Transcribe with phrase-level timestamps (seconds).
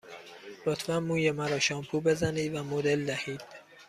[0.67, 3.41] لطفاً موی مرا شامپو بزنید و مدل دهید.